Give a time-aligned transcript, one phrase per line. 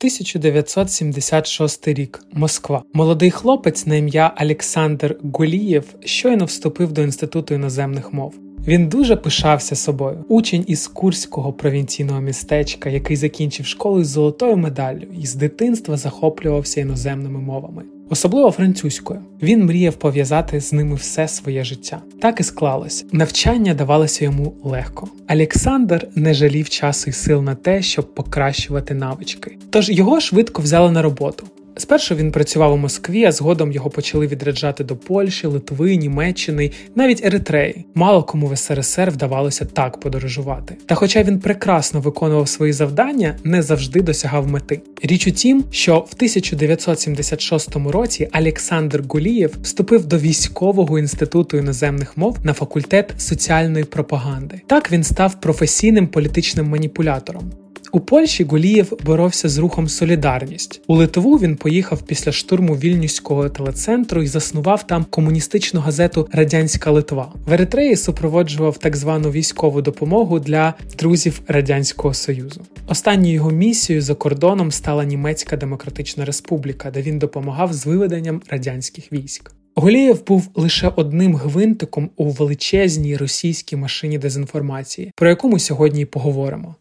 [0.00, 2.82] 1976 рік Москва.
[2.92, 8.34] Молодий хлопець на ім'я Олександр Гулієв щойно вступив до інституту іноземних мов.
[8.66, 10.24] Він дуже пишався собою.
[10.28, 16.80] Учень із Курського провінційного містечка, який закінчив школу з золотою медаллю і з дитинства захоплювався
[16.80, 19.20] іноземними мовами, особливо французькою.
[19.42, 22.02] Він мріяв пов'язати з ними все своє життя.
[22.20, 23.04] Так і склалось.
[23.12, 25.08] Навчання давалося йому легко.
[25.30, 29.58] Олександр не жалів часу і сил на те, щоб покращувати навички.
[29.70, 31.46] Тож його швидко взяли на роботу.
[31.78, 37.24] Спершу він працював у Москві, а згодом його почали відряджати до Польщі, Литви, Німеччини, навіть
[37.24, 37.84] Еритреї.
[37.94, 40.76] Мало кому в СРСР вдавалося так подорожувати.
[40.86, 44.80] Та, хоча він прекрасно виконував свої завдання, не завжди досягав мети.
[45.02, 52.36] Річ у тім, що в 1976 році Олександр Гулієв вступив до військового інституту іноземних мов
[52.44, 54.60] на факультет соціальної пропаганди.
[54.66, 57.52] Так він став професійним політичним маніпулятором.
[57.92, 60.80] У Польщі Гулієв боровся з рухом Солідарність.
[60.86, 67.32] У Литву він поїхав після штурму вільнюського телецентру і заснував там комуністичну газету Радянська Литва.
[67.46, 72.62] В Еритреї супроводжував так звану військову допомогу для друзів Радянського Союзу.
[72.86, 79.12] Останньою його місією за кордоном стала Німецька Демократична Республіка, де він допомагав з виведенням радянських
[79.12, 79.52] військ.
[79.74, 86.04] Голієв був лише одним гвинтиком у величезній російській машині дезінформації, про яку ми сьогодні й
[86.04, 86.74] поговоримо.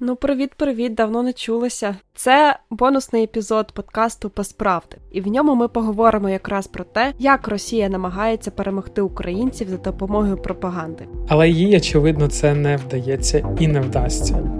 [0.00, 1.96] Ну, привіт, привіт, давно не чулася.
[2.14, 4.96] Це бонусний епізод подкасту «Посправди».
[5.12, 10.36] і в ньому ми поговоримо якраз про те, як Росія намагається перемогти українців за допомогою
[10.36, 11.08] пропаганди.
[11.28, 14.58] Але їй, очевидно, це не вдається і не вдасться.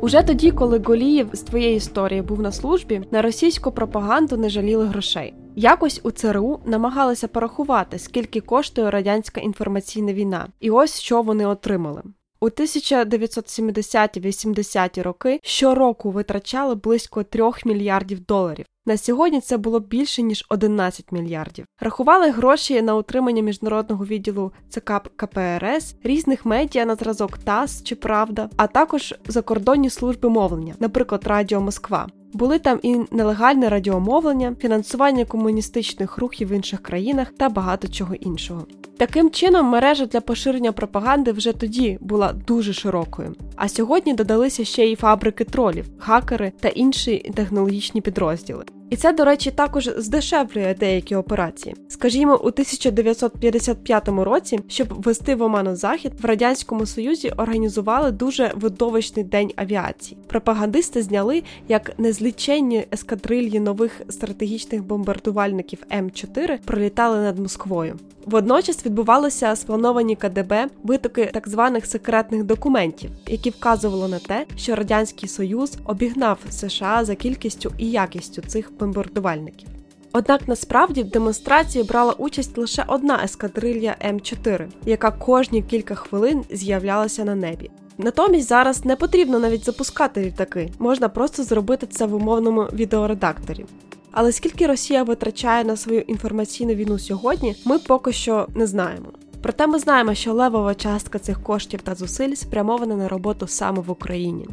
[0.00, 4.86] Уже тоді, коли Голієв з твоєї історії був на службі, на російську пропаганду не жаліли
[4.86, 5.34] грошей.
[5.56, 12.02] Якось у ЦРУ намагалися порахувати, скільки коштує радянська інформаційна війна, і ось що вони отримали.
[12.40, 18.66] У 1970-80-ті роки щороку витрачали близько 3 мільярдів доларів.
[18.86, 21.66] На сьогодні це було більше ніж 11 мільярдів.
[21.80, 28.48] Рахували гроші на утримання міжнародного відділу ЦК КПРС, різних медіа на зразок ТАСС чи Правда,
[28.56, 32.08] а також закордонні служби мовлення, наприклад, Радіо Москва.
[32.32, 38.66] Були там і нелегальне радіомовлення, фінансування комуністичних рухів в інших країнах та багато чого іншого.
[38.96, 43.34] Таким чином, мережа для поширення пропаганди вже тоді була дуже широкою.
[43.56, 48.64] А сьогодні додалися ще й фабрики тролів, хакери та інші технологічні підрозділи.
[48.92, 51.74] І це, до речі, також здешевлює деякі операції.
[51.88, 59.24] Скажімо, у 1955 році, щоб ввести в оману захід, в радянському союзі організували дуже видовищний
[59.24, 60.18] день авіації.
[60.26, 67.98] Пропагандисти зняли, як незліченні ескадрильї нових стратегічних бомбардувальників М4 пролітали над Москвою.
[68.26, 75.28] Водночас відбувалися сплановані КДБ витоки так званих секретних документів, які вказували на те, що радянський
[75.28, 79.68] союз обігнав США за кількістю і якістю цих бомбардувальників.
[80.12, 87.24] Однак насправді в демонстрації брала участь лише одна ескадрилья М4, яка кожні кілька хвилин з'являлася
[87.24, 87.70] на небі.
[87.98, 93.64] Натомість зараз не потрібно навіть запускати літаки, можна просто зробити це в умовному відеоредакторі.
[94.12, 99.06] Але скільки Росія витрачає на свою інформаційну війну сьогодні, ми поки що не знаємо.
[99.42, 103.90] Проте ми знаємо, що левова частка цих коштів та зусиль спрямована на роботу саме в
[103.90, 104.48] Україні.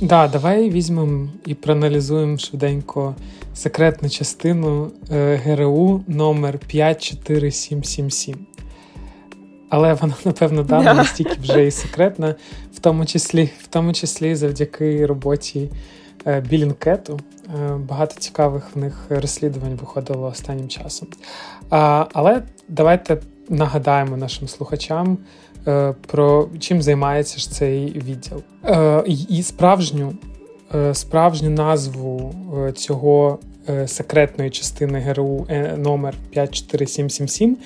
[0.00, 3.14] Да, давай візьмемо і проаналізуємо швиденько
[3.54, 8.36] секретну частину е, ГРУ номер 54777.
[9.68, 12.34] Але вона, напевно, давно настільки вже і секретна,
[12.74, 15.70] в тому числі в тому числі завдяки роботі
[16.48, 17.20] Білінкету.
[17.54, 21.08] Е, багато цікавих в них розслідувань виходило останнім часом.
[22.12, 23.18] Але давайте
[23.48, 25.18] нагадаємо нашим слухачам
[26.06, 28.42] про чим займається ж цей відділ.
[28.64, 30.14] Е, і справжню
[30.92, 32.34] справжню назву
[32.68, 33.38] е, цього
[33.86, 35.46] секретної частини ГРУ
[35.76, 37.56] номер 54777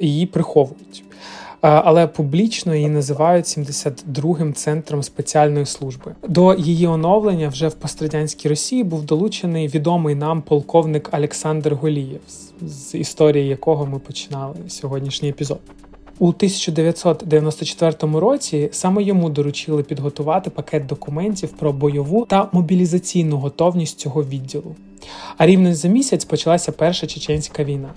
[0.00, 1.04] її приховують.
[1.60, 6.14] Але публічно її називають 72-м центром спеціальної служби.
[6.28, 12.20] До її оновлення вже в пострадянській Росії був долучений відомий нам полковник Олександр Голієв,
[12.62, 15.60] з історії якого ми починали сьогоднішній епізод.
[16.20, 24.24] У 1994 році саме йому доручили підготувати пакет документів про бойову та мобілізаційну готовність цього
[24.24, 24.74] відділу.
[25.36, 27.90] А рівно за місяць почалася Перша чеченська війна.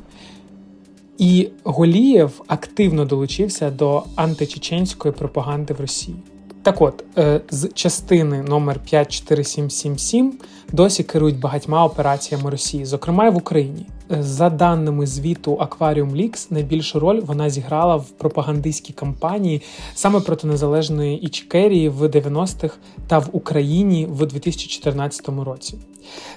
[1.18, 6.16] І Голієв активно долучився до античеченської пропаганди в Росії.
[6.64, 10.34] Так от, е, з частини номер 54777
[10.72, 13.86] досі керують багатьма операціями Росії, зокрема в Україні.
[14.20, 19.62] За даними звіту Aquarium Leaks, найбільшу роль вона зіграла в пропагандистській кампанії
[19.96, 22.78] саме проти незалежної Ічкерії в 90-х
[23.08, 25.78] та в Україні в 2014 році.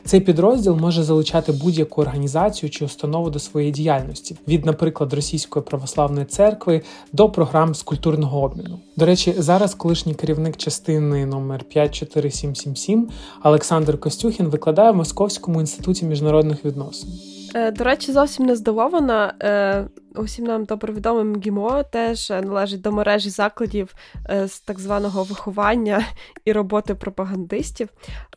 [0.05, 6.27] Цей підрозділ може залучати будь-яку організацію чи установу до своєї діяльності від, наприклад, Російської православної
[6.27, 6.83] церкви
[7.13, 8.79] до програм з культурного обміну.
[8.97, 13.09] До речі, зараз колишній керівник частини номер 54777
[13.45, 17.34] Олександр Костюхін викладає в Московському інституті міжнародних відносин.
[17.55, 19.35] Е, до речі, зовсім не здивована.
[19.43, 23.95] Е, усім нам добре відомим ГІМО теж належить до мережі закладів
[24.31, 26.07] е, з так званого виховання
[26.45, 27.89] і роботи пропагандистів.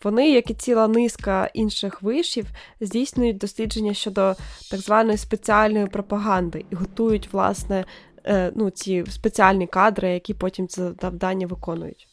[0.04, 2.46] Вони, як і ціла низка інших вишів,
[2.82, 4.36] здійснюють дослідження щодо
[4.72, 7.86] так званої спеціальної пропаганди і готують власне
[8.56, 12.08] ну, ці спеціальні кадри, які потім це завдання виконують.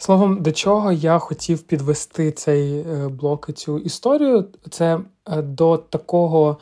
[0.00, 5.00] Словом, до чого я хотів підвести цей е, блок і цю історію, це е,
[5.36, 6.56] до такого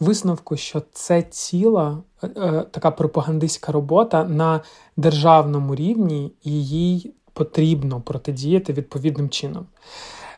[0.00, 2.28] висновку, що це ціла е,
[2.70, 4.60] така пропагандистська робота на
[4.96, 9.66] державному рівні, і їй потрібно протидіяти відповідним чином.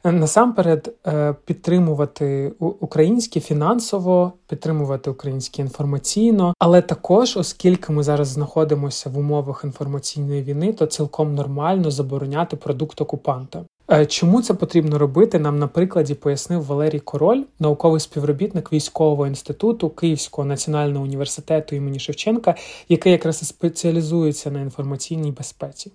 [0.05, 9.19] Насамперед е, підтримувати українське фінансово, підтримувати українське інформаційно, але також, оскільки ми зараз знаходимося в
[9.19, 13.65] умовах інформаційної війни, то цілком нормально забороняти продукт окупанта.
[13.91, 15.39] Е, чому це потрібно робити?
[15.39, 22.55] Нам на прикладі пояснив Валерій Король, науковий співробітник військового інституту Київського національного університету імені Шевченка,
[22.89, 25.93] який якраз і спеціалізується на інформаційній безпеці.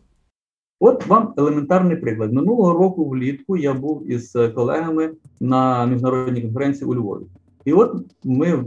[0.80, 2.33] От вам елементарний приклад.
[2.33, 7.24] Минулого року влітку я був із колегами на міжнародній конференції у Львові.
[7.65, 8.65] І от ми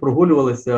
[0.00, 0.76] прогулювалися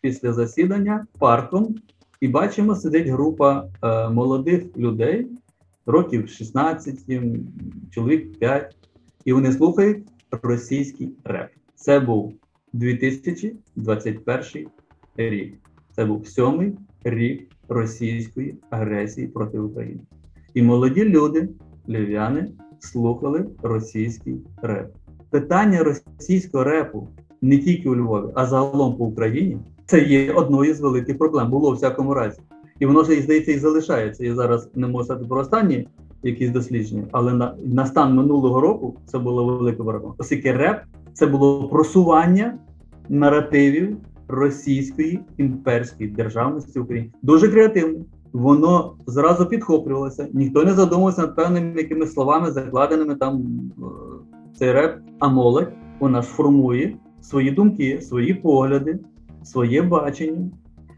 [0.00, 1.74] після засідання парком
[2.20, 5.26] і бачимо, сидить група е, молодих людей,
[5.86, 6.98] років 16,
[7.90, 8.76] чоловік 5,
[9.24, 10.08] і вони слухають
[10.42, 11.50] російський реп.
[11.74, 12.34] Це був
[12.72, 14.68] 2021
[15.16, 15.54] рік.
[15.96, 16.72] Це був сьомий
[17.04, 20.00] рік російської агресії проти України.
[20.54, 21.48] І молоді люди,
[21.88, 24.92] львів'яни, слухали російський реп.
[25.30, 27.08] Питання російського репу
[27.42, 31.50] не тільки у Львові, а загалом по Україні це є одною з великих проблем.
[31.50, 32.40] Було у всякому разі.
[32.80, 34.24] І воно ж здається і залишається.
[34.24, 35.88] Я зараз не можу сказати про останні
[36.22, 40.14] якісь дослідження, але на на стан минулого року це було велике ворога.
[40.18, 40.76] Оскільки реп
[41.12, 42.58] це було просування
[43.08, 43.96] наративів
[44.28, 47.10] російської імперської державності України.
[47.22, 48.04] Дуже креативно.
[48.32, 50.28] Воно зразу підхоплювалося.
[50.32, 53.42] Ніхто не задумувався над певними якимись словами, закладеними там
[53.78, 53.82] е,
[54.58, 54.96] цей реп.
[55.18, 58.98] А молодь вона ж формує свої думки, свої погляди,
[59.42, 60.50] своє бачення,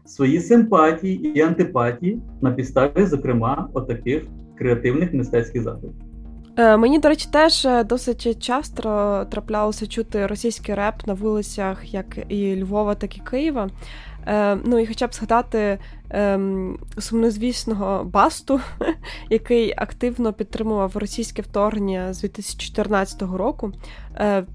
[0.05, 4.23] свої симпатії і антипатії на підставі, зокрема, отаких
[4.57, 6.12] креативних мистецьких заходів.
[6.57, 8.81] Е, мені, до речі, теж е, досить часто
[9.31, 13.69] траплялося чути російський реп на вулицях, як і Львова, так і Києва.
[14.27, 15.79] Е, ну і хоча б згадати
[16.09, 18.59] ем, сумнозвісного басту,
[19.29, 23.71] який активно підтримував російське вторгнення з 2014 року,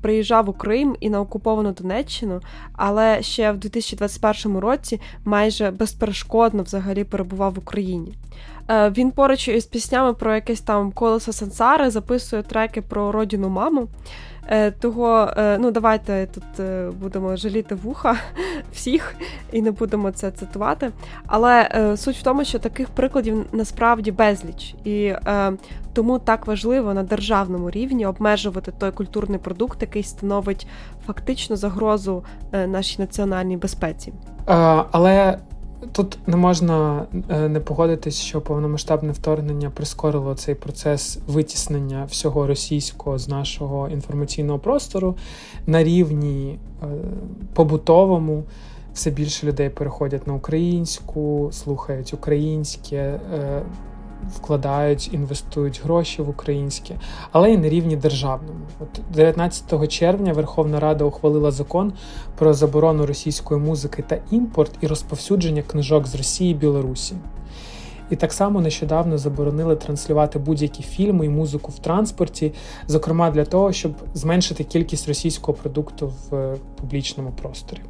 [0.02, 2.40] приїжджав у Крим і на окуповану Донеччину,
[2.72, 8.14] але ще в 2021 році майже безперешкодно взагалі перебував в Україні.
[8.70, 13.88] Е, він поруч із піснями про якесь там колесо сансари записує треки про родину маму.
[14.50, 16.66] Е, того, е, ну давайте тут
[16.96, 18.16] будемо жаліти вуха
[18.72, 19.14] всіх
[19.52, 20.90] і не будемо це цитувати.
[21.26, 25.12] Але суть в тому, що таких прикладів насправді безліч, і
[25.92, 30.66] тому так важливо на державному рівні обмежувати той культурний продукт, який становить
[31.06, 34.12] фактично загрозу нашій національній безпеці.
[34.90, 35.38] Але
[35.92, 43.18] Тут не можна е, не погодитись, що повномасштабне вторгнення прискорило цей процес витіснення всього російського
[43.18, 45.16] з нашого інформаційного простору
[45.66, 46.86] на рівні е,
[47.54, 48.44] побутовому.
[48.94, 53.62] Все більше людей переходять на українську, слухають українське, е,
[54.36, 56.94] вкладають, інвестують гроші в українське,
[57.32, 58.60] але і на рівні державному.
[58.80, 61.92] От 19 червня Верховна Рада ухвалила закон
[62.38, 67.14] про заборону російської музики та імпорт і розповсюдження книжок з Росії і Білорусі.
[68.10, 72.52] І так само нещодавно заборонили транслювати будь-які фільми і музику в транспорті,
[72.86, 77.80] зокрема для того, щоб зменшити кількість російського продукту в е, публічному просторі.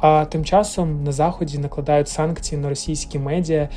[0.00, 3.68] А тим часом на заході накладають санкції на російські медіа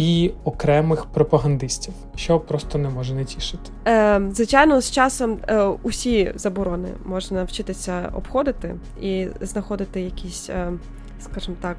[0.00, 3.70] і окремих пропагандистів, що просто не може не тішити.
[3.88, 10.72] Е, Звичайно, з часом е, усі заборони можна навчитися обходити і знаходити якісь, е,
[11.20, 11.76] скажімо так,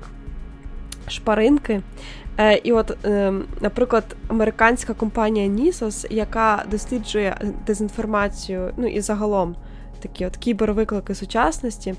[1.08, 1.82] шпаринки.
[2.38, 7.38] Е, І от, е, наприклад, американська компанія Nisos, яка досліджує
[7.68, 9.56] дезінформацію, ну і загалом
[10.02, 11.94] такі от кібервиклики сучасності.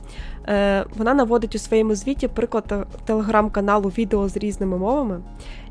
[0.49, 5.21] Е, Вона наводить у своєму звіті приклад телеграм-каналу відео з різними мовами,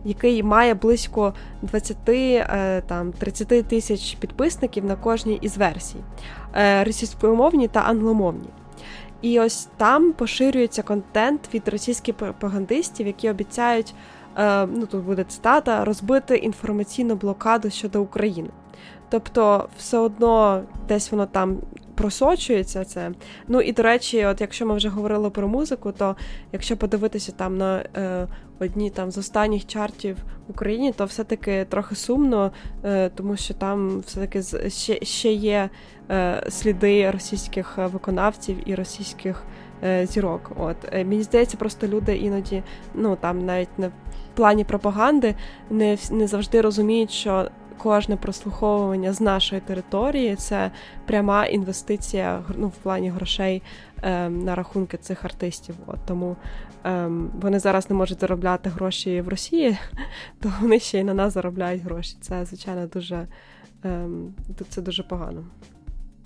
[0.05, 6.00] який має близько 20 е, там 30 тисяч підписників на кожній із версій,
[6.55, 8.48] е, російськомовні та англомовні.
[9.22, 13.93] І ось там поширюється контент від російських пропагандистів, які обіцяють,
[14.38, 18.50] е, ну тут буде цитата, розбити інформаційну блокаду щодо України.
[19.10, 21.58] Тобто, все одно десь воно там
[22.01, 23.12] просочується це.
[23.48, 26.15] Ну і до речі, от якщо ми вже говорили про музику, то
[26.51, 28.27] якщо подивитися там на е,
[28.60, 30.17] одні там з останніх чартів
[30.48, 32.51] в Україні, то все-таки трохи сумно,
[32.86, 35.70] е, тому що там все-таки ще, ще є
[36.12, 39.43] е, сліди російських виконавців і російських
[39.84, 40.51] е, зірок.
[40.58, 43.91] От е, мені здається, просто люди іноді, ну там навіть не в
[44.36, 45.36] плані пропаганди,
[45.70, 47.50] не, не завжди розуміють, що
[47.84, 50.72] кожне прослуховування з нашої території це
[51.06, 53.62] пряма інвестиція ну, в плані грошей
[54.02, 55.76] ем, на рахунки цих артистів.
[55.88, 56.36] От, Тому
[56.84, 59.78] ем, вони зараз не можуть заробляти гроші в Росії,
[60.40, 62.18] то вони ще й на нас заробляють гроші.
[62.22, 63.28] Це, звичайно, дуже
[63.84, 64.34] ем,
[64.70, 65.44] це дуже погано.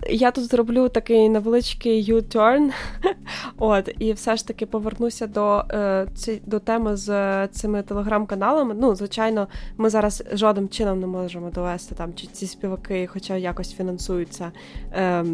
[0.08, 2.70] Я тут зроблю такий невеличкий U-turn,
[3.58, 6.06] от, і все ж таки повернуся до е,
[6.46, 8.74] до теми з цими телеграм-каналами.
[8.78, 13.74] Ну, звичайно, ми зараз жодним чином не можемо довести там, чи ці співаки, хоча якось
[13.74, 14.52] фінансуються
[14.92, 15.24] е,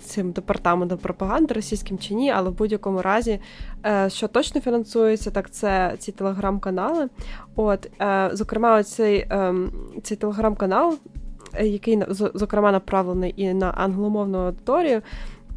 [0.00, 3.40] цим департаментом пропаганди російським чи ні, але в будь-якому разі,
[3.86, 7.08] е, що точно фінансується, так це ці телеграм-канали.
[7.56, 11.11] От, е, Зокрема, цей, ем, цей телеграм-канал Е,
[11.60, 12.02] який
[12.34, 15.02] зокрема направлений і на англомовну аудиторію,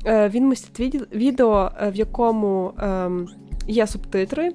[0.05, 3.27] е, він містить відео, е, в якому ем,
[3.67, 4.51] є субтитри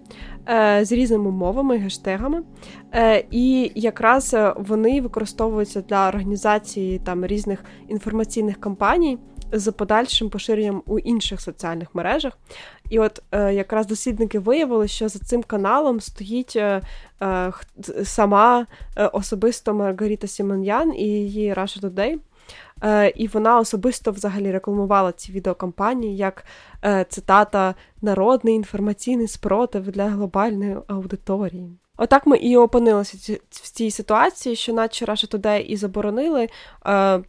[0.82, 2.42] з різними мовами, гештегами,
[3.30, 9.18] і якраз вони використовуються для організації там різних інформаційних кампаній
[9.52, 12.38] з подальшим поширенням у інших соціальних мережах.
[12.90, 16.82] І от е, якраз дослідники виявили, що за цим каналом стоїть е,
[17.22, 17.52] е,
[18.04, 18.66] сама
[18.96, 22.18] е, особисто Маргарита Сімоньян і її Russia Today.
[22.82, 26.44] Е, і вона особисто взагалі рекламувала ці відеокампанії як
[26.84, 31.78] е, цитата Народний інформаційний спротив для глобальної аудиторії.
[32.02, 36.48] Отак ми і опинилися в цій ситуації, що наче Russia Today і заборонили е,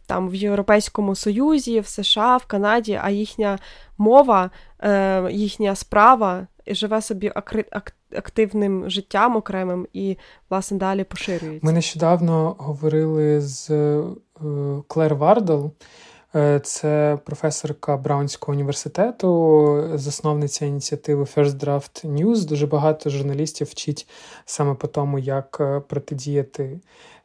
[0.06, 3.58] там в Європейському Союзі, в США, в Канаді, а їхня
[3.98, 4.50] мова,
[4.80, 7.32] е, їхня справа живе собі
[8.16, 10.16] активним життям окремим і,
[10.50, 11.66] власне, далі поширюється.
[11.66, 14.02] Ми нещодавно говорили з е,
[14.86, 15.72] Клер Вардел.
[16.34, 22.48] Е, це професорка Браунського університету, засновниця ініціативи First Draft News.
[22.48, 24.08] Дуже багато журналістів вчить
[24.44, 26.80] саме по тому, як е, протидіяти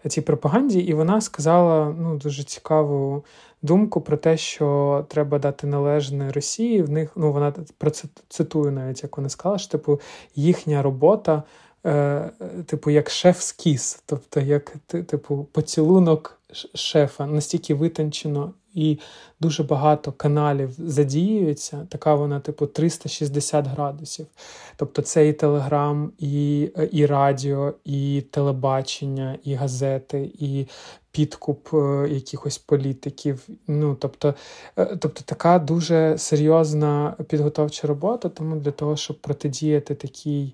[0.10, 0.80] цій пропаганді.
[0.80, 3.26] І вона сказала ну, дуже цікаву
[3.62, 6.82] думку про те, що треба дати належне Росії.
[6.82, 10.00] В них ну вона про це цитує навіть, як вона сказала, що типу
[10.36, 11.44] їхня робота.
[11.88, 12.32] Е,
[12.66, 16.40] типу, як шеф-скіс, тобто як типу поцілунок
[16.74, 19.00] шефа настільки витончено і
[19.40, 21.88] дуже багато каналів задіюється.
[21.90, 24.28] Така вона, типу, 360 градусів.
[24.76, 30.68] Тобто це і телеграм, і, і радіо, і телебачення, і газети, і
[31.12, 33.48] підкуп е, якихось політиків.
[33.68, 34.34] Ну, Тобто,
[34.78, 40.54] е, тобто така дуже серйозна підготовча робота, тому для того, щоб протидіяти такій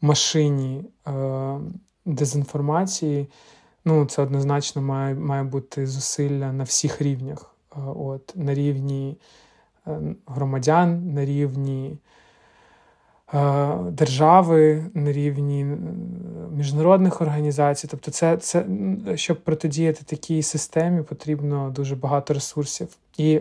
[0.00, 1.58] машині е,
[2.04, 3.28] дезінформації.
[3.84, 7.56] Ну, це однозначно має має бути зусилля на всіх рівнях.
[7.76, 9.16] Е, от, на рівні
[9.86, 11.98] е, громадян, на рівні
[13.34, 15.64] е, держави, на рівні
[16.50, 17.88] міжнародних організацій.
[17.90, 18.66] Тобто, це, це,
[19.14, 22.88] щоб протидіяти такій системі, потрібно дуже багато ресурсів.
[23.18, 23.40] І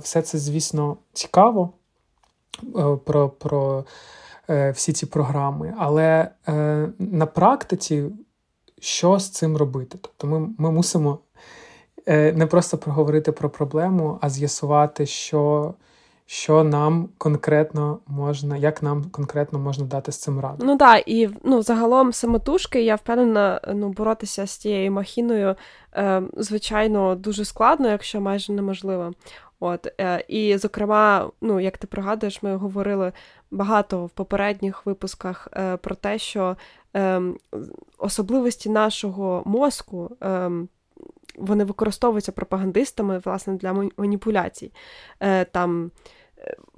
[0.00, 1.70] все це, звісно, цікаво
[3.04, 3.84] про, про
[4.48, 6.28] всі ці програми, але
[6.98, 8.04] на практиці.
[8.80, 9.98] Що з цим робити?
[10.00, 11.18] Тобто ми ми мусимо
[12.06, 15.74] Е, не просто проговорити про проблему, а з'ясувати, що
[16.26, 20.66] що нам конкретно можна, як нам конкретно можна дати з цим раду.
[20.66, 25.56] Ну так, і ну, загалом самотужки, я впевнена, ну, боротися з тією махіною,
[25.94, 29.12] е, звичайно, дуже складно, якщо майже неможливо.
[29.60, 33.12] От, е, І, зокрема, ну, як ти пригадуєш, ми говорили
[33.50, 36.56] багато в попередніх випусках е, про те, що
[36.96, 37.22] е,
[37.98, 40.16] особливості нашого мозку.
[40.20, 40.68] Ем,
[41.38, 44.72] вони використовуються пропагандистами власне для маніпуляцій.
[45.20, 45.90] Е, там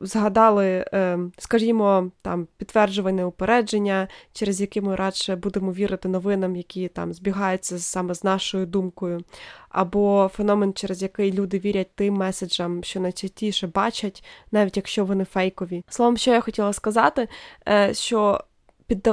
[0.00, 7.12] згадали, е, скажімо, там підтверджуване упередження, через які ми радше будемо вірити новинам, які там
[7.12, 9.20] збігаються саме з нашою думкою,
[9.68, 15.84] або феномен, через який люди вірять тим меседжам, що найчастіше бачать, навіть якщо вони фейкові.
[15.88, 17.28] Словом, що я хотіла сказати,
[17.68, 18.40] е, що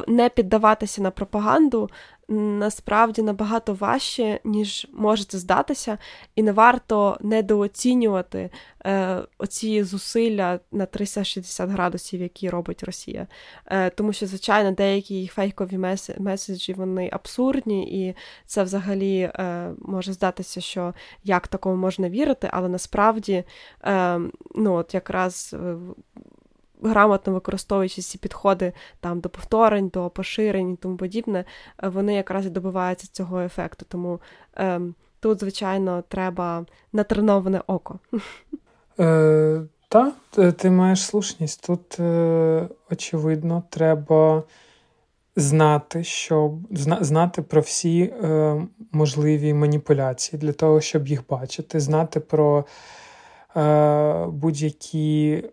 [0.07, 1.89] не піддаватися на пропаганду
[2.27, 5.97] насправді набагато важче, ніж може це здатися,
[6.35, 8.49] і не варто недооцінювати
[8.85, 13.27] е, оці зусилля на 360 градусів, які робить Росія.
[13.65, 15.79] Е, Тому що, звичайно, деякі фейкові
[16.19, 18.15] меседжі вони абсурдні, і
[18.45, 23.43] це взагалі е, може здатися, що як такому можна вірити, але насправді
[23.83, 24.19] е,
[24.55, 25.75] ну, от якраз е,
[26.83, 31.45] грамотно використовуючи ці підходи там до повторень, до поширень і тому подібне,
[31.83, 33.85] е, вони якраз і добиваються цього ефекту.
[33.89, 34.19] Тому
[34.57, 34.81] е,
[35.19, 37.99] тут, звичайно, треба натреноване око.
[38.99, 40.13] Е, Так,
[40.57, 41.67] ти маєш слушність.
[41.67, 44.43] Тут, е, очевидно, треба
[45.35, 46.57] знати, що
[47.01, 48.61] знати про всі е,
[48.91, 52.65] можливі маніпуляції для того, щоб їх бачити, знати про
[53.55, 55.43] е, будь-які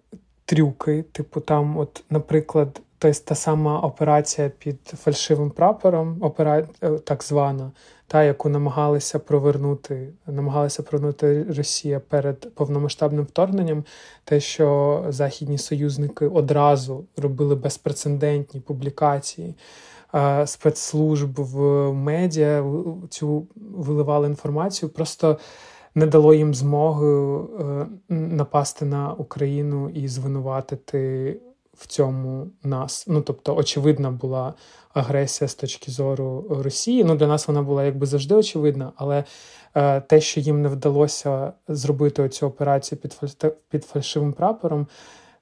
[0.50, 6.68] трюки, типу, там, от, наприклад, тобто та сама операція під фальшивим прапором, опера...
[6.82, 7.70] Е, так звана,
[8.06, 13.84] та, яку намагалися провернути, намагалася провернути Росія перед повномасштабним вторгненням,
[14.24, 19.54] те, що західні союзники одразу робили безпрецедентні публікації.
[20.14, 22.64] Е, спецслужб в медіа
[23.10, 25.38] цю виливали інформацію, просто
[25.94, 31.36] не дало їм змоги е, напасти на Україну і звинуватити
[31.74, 33.04] в цьому нас.
[33.08, 34.54] Ну тобто, очевидна була
[34.94, 37.04] агресія з точки зору Росії.
[37.04, 39.24] Ну для нас вона була якби завжди очевидна, але
[39.74, 43.18] е, те, що їм не вдалося зробити цю операцію під
[43.68, 44.86] під фальшивим прапором,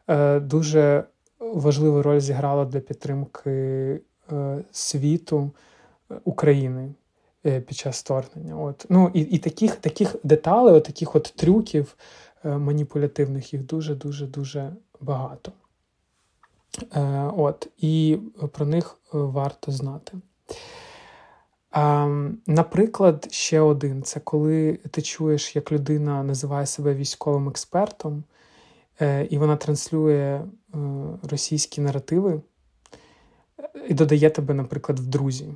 [0.09, 1.05] е, дуже
[1.41, 4.01] важливу роль зіграло для підтримки
[4.73, 5.51] світу
[6.25, 6.95] України.
[7.49, 8.57] Е, під час вторгнення.
[8.57, 8.87] От.
[8.89, 11.97] Ну, І і таких таких деталей, от таких от трюків
[12.45, 15.53] е, маніпулятивних, їх дуже-дуже дуже багато.
[16.97, 18.19] Е, от, І
[18.53, 20.13] про них варто знати.
[22.47, 28.25] Наприклад, ще один це коли ти чуєш, як людина називає себе військовим експертом,
[29.29, 30.41] і вона транслює
[31.23, 32.41] російські наративи
[33.89, 35.49] і додає тебе, наприклад, в друзі.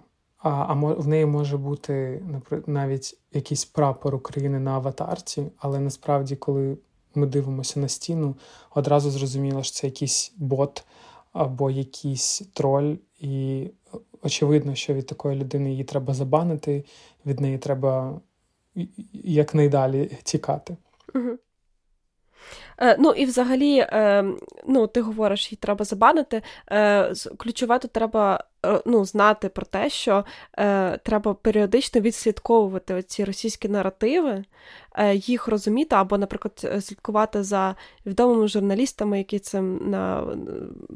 [0.42, 2.22] А а в неї може бути
[2.66, 6.76] навіть якийсь прапор України на аватарці, але насправді, коли
[7.14, 8.34] ми дивимося на стіну,
[8.74, 10.84] одразу зрозуміло, що це якийсь бот
[11.32, 13.66] або якийсь троль, і
[14.22, 16.84] очевидно, що від такої людини її треба забанити,
[17.26, 18.20] від неї треба
[19.12, 20.76] якнайдалі тікати.
[22.78, 24.24] Е, ну і взагалі, е,
[24.66, 26.42] ну, ти говориш, її треба забанити.
[26.70, 28.44] Е, ключове тут треба
[28.86, 30.24] ну, знати про те, що
[31.02, 34.44] треба періодично відслідковувати ці російські наративи,
[35.14, 37.74] їх розуміти, або, наприклад, слідкувати за
[38.06, 40.24] відомими журналістами, які цим на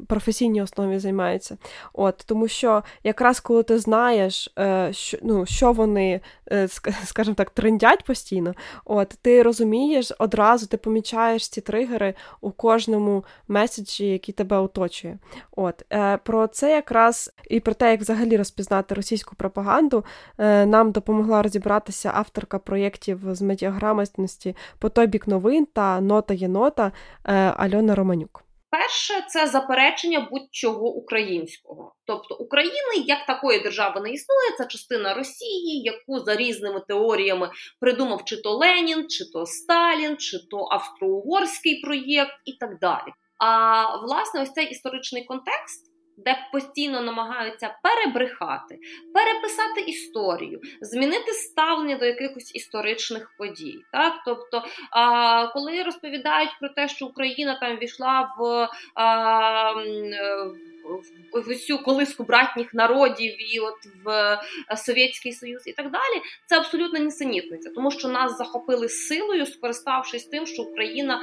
[0.07, 1.57] професійній основі займаються.
[1.93, 4.53] От, Тому що якраз коли ти знаєш,
[4.91, 6.21] що ну, що вони,
[7.05, 8.53] скажімо так, трендять постійно,
[8.85, 15.17] от, ти розумієш одразу, ти помічаєш ці тригери у кожному меседжі, який тебе оточує.
[15.55, 20.05] От е, Про це якраз про те, як взагалі розпізнати російську пропаганду,
[20.37, 26.47] е, нам допомогла розібратися авторка проєктів з медіаграмотності по той бік новин та нота є
[26.47, 26.91] нота
[27.25, 28.43] е, Альона Романюк.
[28.69, 31.95] Перше, це заперечення будь-чого українського.
[32.05, 38.25] Тобто України як такої держави не існує, це частина Росії, яку за різними теоріями придумав
[38.25, 43.13] чи то Ленін, чи то Сталін, чи то австро-угорський проєкт і так далі.
[43.39, 48.79] А власне, ось цей історичний контекст де постійно намагаються перебрехати,
[49.13, 53.79] переписати історію, змінити ставлення до якихось історичних подій.
[53.91, 54.13] Так?
[54.25, 58.69] Тобто, а, коли розповідають про те, що Україна там війшла в.
[58.95, 59.73] А,
[61.33, 63.75] в усю колиску братніх народів і от
[64.05, 64.37] в
[64.77, 70.45] Совєтський Союз і так далі, це абсолютно нісенітниця, тому що нас захопили силою, скориставшись тим,
[70.45, 71.21] що Україна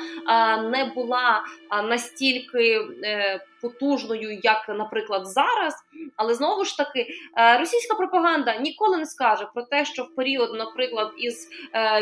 [0.70, 1.44] не була
[1.84, 5.74] настільки е, потужною, як, наприклад, зараз.
[6.16, 7.06] Але знову ж таки,
[7.38, 11.48] е, російська пропаганда ніколи не скаже про те, що в період, наприклад, із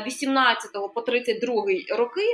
[0.06, 2.26] 18 по 32 роки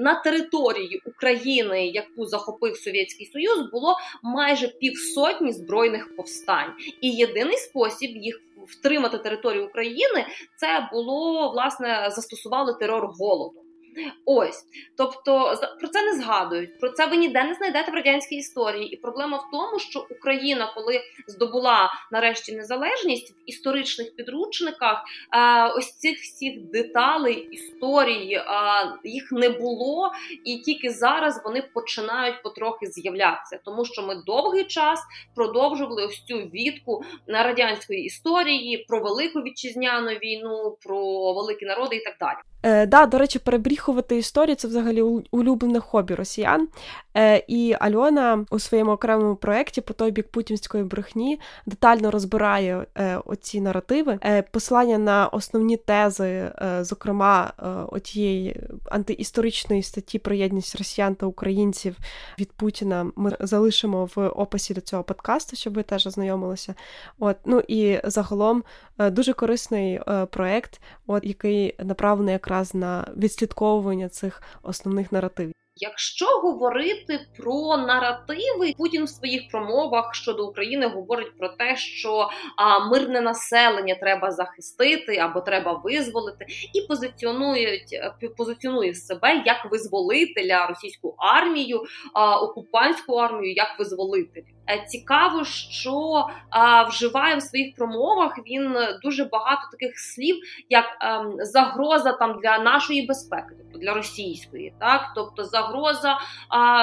[0.00, 8.10] на території України, яку захопив Совєтський Союз, було майже півсотні збройних повстань, і єдиний спосіб
[8.16, 13.62] їх втримати територію України це було власне застосували терор голоду.
[14.26, 14.64] Ось,
[14.96, 16.80] тобто про це не згадують.
[16.80, 18.94] Про це ви ніде не знайдете в радянській історії.
[18.94, 25.04] І проблема в тому, що Україна, коли здобула нарешті незалежність в історичних підручниках,
[25.76, 28.40] ось цих всіх деталей історії
[29.04, 30.12] їх не було,
[30.44, 35.00] і тільки зараз вони починають потрохи з'являтися, тому що ми довгий час
[35.34, 42.04] продовжували ось цю відку на радянської історії про велику вітчизняну війну, про великі народи і
[42.04, 42.51] так далі.
[42.62, 46.68] Е, да, До речі, перебріхувати історію це взагалі улюблене хобі росіян.
[47.16, 53.18] Е, І Альона у своєму окремому проєкті по той бік путінської брехні детально розбирає е,
[53.24, 60.76] оці наративи, е, посилання на основні тези, е, зокрема е, отієї антиісторичної статті про єдність
[60.76, 61.96] росіян та українців
[62.38, 63.06] від Путіна.
[63.16, 66.74] Ми залишимо в описі до цього подкасту, щоб ви теж ознайомилися.
[67.18, 68.64] От ну і загалом
[68.98, 75.52] е, дуже корисний проєкт, от який направлений якраз якраз на відслідковування цих основних наративів.
[75.76, 82.78] Якщо говорити про наративи, Путін в своїх промовах щодо України говорить про те, що а,
[82.78, 91.14] мирне населення треба захистити або треба визволити, і позиціонують е, позиціонує себе як визволителя російську
[91.18, 91.82] армію,
[92.14, 94.44] а, окупантську армію як визволителя.
[94.70, 96.26] Е, цікаво, що
[96.88, 100.36] вживає в своїх промовах він дуже багато таких слів,
[100.68, 106.18] як ем, загроза там для нашої безпеки, тобто для російської, так тобто загроза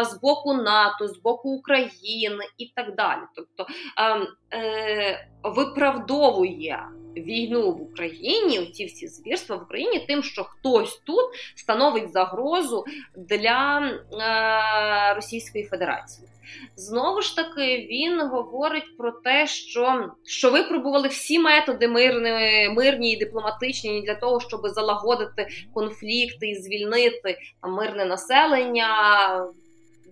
[0.04, 3.22] з боку НАТО, з боку України і так далі.
[3.36, 6.84] Тобто ем, е, виправдовує.
[7.16, 13.82] Війну в Україні, ці всі звірства в Україні, тим, що хтось тут становить загрозу для
[13.82, 16.28] е, Російської Федерації.
[16.76, 23.18] Знову ж таки, він говорить про те, що що випробували всі методи мирні, мирні і
[23.18, 28.88] дипломатичні для того, щоб залагодити конфлікти і звільнити мирне населення.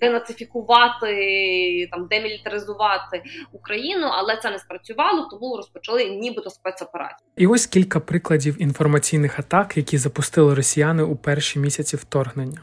[0.02, 7.28] Денацифікувати, там демілітаризувати Україну, але це не спрацювало, тому розпочали нібито спецоперацію.
[7.38, 12.62] І ось кілька прикладів інформаційних атак, які запустили росіяни у перші місяці вторгнення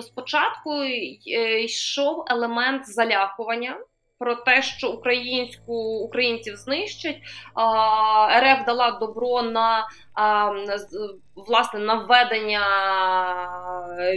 [0.00, 3.76] то спочатку е, йшов елемент залякування.
[4.20, 7.16] Про те, що українську українців знищать,
[8.40, 9.88] РФ дала добро на
[11.34, 12.62] власне на введення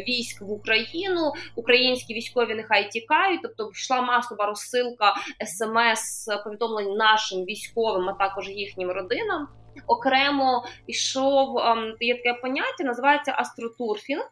[0.08, 1.32] військ в Україну.
[1.56, 3.40] Українські військові нехай тікають.
[3.44, 5.14] Тобто йшла масова розсилка
[5.46, 9.48] смс повідомлень нашим військовим, а також їхнім родинам.
[9.88, 11.60] Окремо йшов
[12.00, 14.32] є таке поняття, називається астротурфінг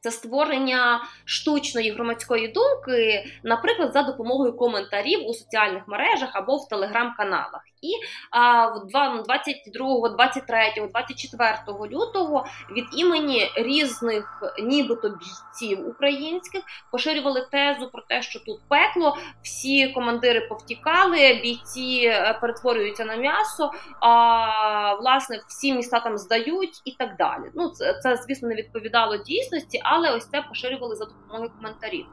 [0.00, 7.60] це створення штучної громадської думки, наприклад, за допомогою коментарів у соціальних мережах або в телеграм-каналах.
[7.82, 7.92] І
[8.30, 11.56] а, в 22, 23, 24
[11.90, 19.88] лютого від імені різних, нібито бійців українських, поширювали тезу про те, що тут пекло, всі
[19.88, 27.16] командири повтікали, бійці е, перетворюються на м'ясо, а власне всі міста там здають і так
[27.18, 27.50] далі.
[27.54, 32.06] Ну це, це звісно не відповідало дійсності але ось це поширювали за допомогою коментарів.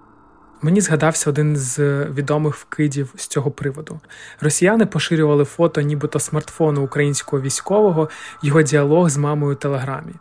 [0.61, 3.99] Мені згадався один з відомих вкидів з цього приводу.
[4.41, 8.09] Росіяни поширювали фото, нібито смартфону українського військового,
[8.43, 10.13] його діалог з мамою у телеграмі.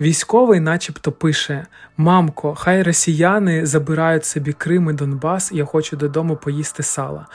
[0.00, 1.66] Військовий, начебто, пише:
[1.96, 7.26] Мамко, хай росіяни забирають собі Крим і Донбас, я хочу додому поїсти сала.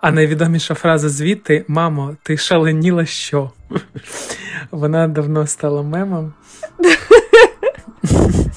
[0.00, 3.50] А найвідоміша фраза звідти: Мамо, ти шаленіла що?
[4.70, 6.32] Вона давно стала мемом.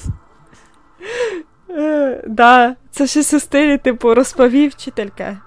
[2.26, 5.36] Да, це щось у стилі, типу, розповів вчителька.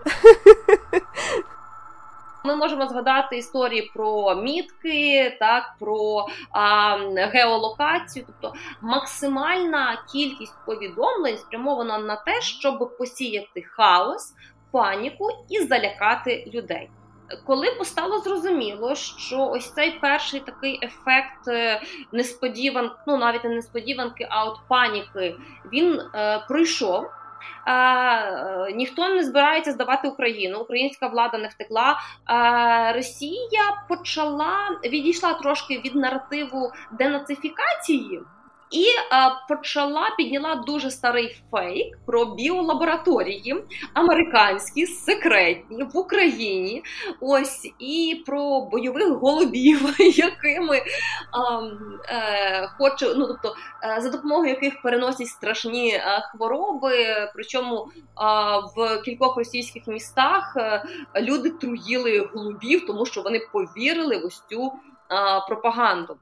[2.45, 11.99] Ми можемо згадати історії про мітки, так про а, геолокацію, тобто максимальна кількість повідомлень спрямована
[11.99, 14.33] на те, щоб посіяти хаос,
[14.71, 16.89] паніку і залякати людей
[17.45, 24.27] коли постало зрозуміло, що ось цей перший такий ефект е, несподіванки, ну навіть не несподіванки,
[24.29, 25.35] а от паніки,
[25.73, 27.05] він е, пройшов.
[27.67, 31.99] Е, ніхто не збирається здавати Україну, українська влада не втекла.
[32.29, 38.21] Е, Росія почала відійшла трошки від наративу денацифікації.
[38.71, 38.85] І
[39.49, 43.55] почала підняла дуже старий фейк про біолабораторії
[43.93, 46.83] американські, секретні в Україні.
[47.19, 50.81] Ось і про бойових голубів, якими
[51.31, 51.61] а,
[52.09, 56.95] е, хоче, ну тобто е, за допомогою яких переносять страшні е, хвороби.
[57.33, 60.83] Причому а, в кількох російських містах е,
[61.21, 64.73] люди труїли голубів, тому що вони повірили в ось цю
[65.07, 66.17] а, пропаганду.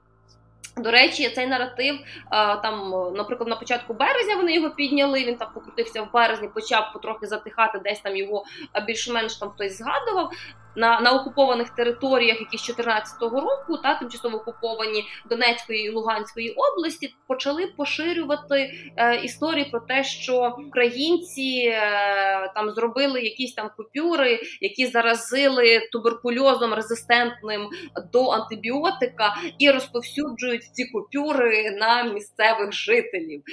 [0.78, 2.00] До речі, цей наратив
[2.32, 5.24] там, наприклад, на початку березня вони його підняли.
[5.24, 8.46] Він там покрутився в березні, почав потрохи затихати, десь там його
[8.88, 10.32] більш-менш там хтось згадував
[10.76, 17.14] на на окупованих територіях, які з 2014 року та тимчасово окуповані Донецької і Луганської області,
[17.28, 24.86] почали поширювати е, історії про те, що українці е, там зробили якісь там купюри, які
[24.86, 27.70] заразили туберкульозом резистентним
[28.14, 33.44] до антибіотика, і розповсюджують ці купюри на місцевих жителів.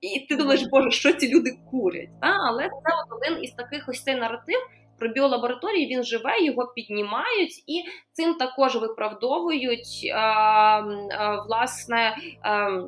[0.00, 2.10] І ти думаєш, боже, що ці люди курять?
[2.20, 4.60] А, але це один із таких ось цей наратив
[5.00, 12.16] про біолабораторії він живе, його піднімають і цим також виправдовують а, а, власне.
[12.42, 12.80] А,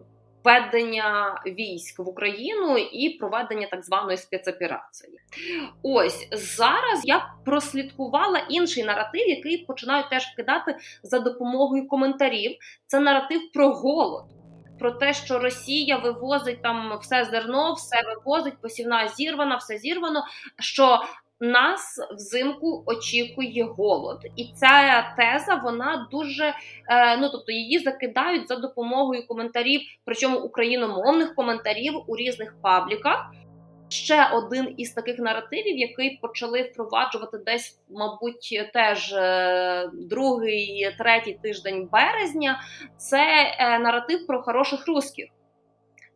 [0.45, 5.19] Введення військ в Україну і проведення так званої спецоперації.
[5.83, 12.57] Ось зараз я прослідкувала інший наратив, який починають теж вкидати за допомогою коментарів.
[12.87, 14.25] Це наратив про голод,
[14.79, 20.25] про те, що Росія вивозить там все зерно, все вивозить, посівна зірвана, все зірвано.
[20.59, 21.01] Що
[21.43, 26.45] нас взимку очікує голод, і ця теза вона дуже
[26.89, 33.31] е, ну тобто її закидають за допомогою коментарів, причому україномовних коментарів у різних пабліках.
[33.89, 41.89] Ще один із таких наративів, який почали впроваджувати десь, мабуть, теж е, другий, третій тиждень
[41.93, 42.61] березня,
[42.97, 45.27] це е, наратив про хороших русських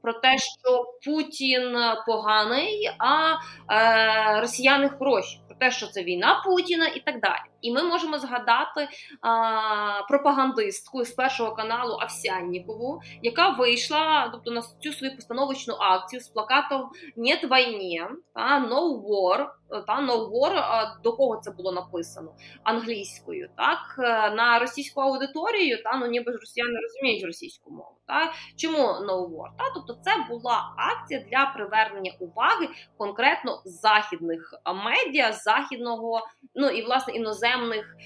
[0.06, 3.34] про те, що Путін поганий, а
[3.74, 7.40] е, росіяни хороші, про те, що це війна Путіна і так далі.
[7.60, 8.88] І ми можемо згадати
[9.20, 16.28] а, пропагандистку з першого каналу Овсяннікову, яка вийшла тобто на цю свою постановочну акцію з
[16.28, 18.02] плакатом «Нет війні»,
[18.34, 19.46] та «No war»,
[19.86, 22.32] та «No war», до кого це було написано
[22.64, 23.78] англійською, так
[24.36, 27.96] на російську аудиторію, та ну ніби росіяни розуміють російську мову.
[28.06, 29.48] Та чому «No war»?
[29.58, 37.14] Та тобто це була акція для привернення уваги конкретно західних медіа, західного, ну і власне
[37.14, 37.96] іноземного іноземних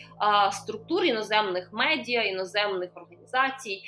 [0.52, 3.82] структур, іноземних медіа, іноземних організацій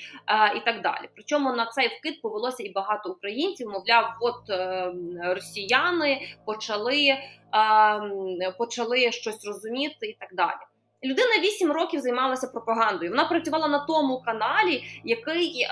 [0.56, 1.08] і так далі.
[1.14, 3.68] Причому на цей вкид повелося і багато українців.
[3.68, 7.18] Мовляв, от е, росіяни почали,
[8.58, 10.60] почали щось розуміти і так далі.
[11.04, 13.10] Людина 8 років займалася пропагандою.
[13.10, 15.68] Вона працювала на тому каналі, який е,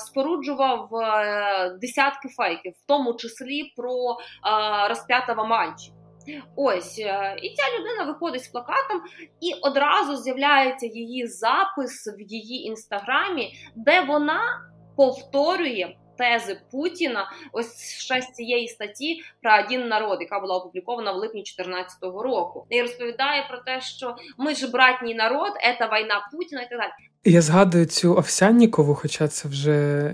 [0.00, 5.95] споруджував е, десятки фейків, в тому числі про е, розп'ятого мальчика.
[6.56, 9.00] Ось, е, і ця людина виходить з плакатом,
[9.40, 14.40] і одразу з'являється її запис в її інстаграмі, де вона
[14.96, 15.94] повторює.
[16.18, 21.40] Тези Путіна, ось ще з цієї статті про один народ, яка була опублікована в липні
[21.40, 26.68] 2014 року, і розповідає про те, що ми ж братній народ, це війна Путіна і
[26.68, 26.90] так далі.
[27.24, 30.12] Я згадую цю Овсяннікову, хоча це вже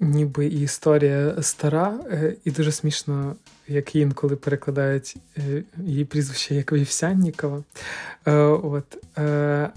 [0.00, 3.36] ніби і історія стара, е, і дуже смішно,
[3.68, 7.62] як інколи перекладають е, її прізвище як Вівсяннікова.
[8.26, 8.84] Е, от.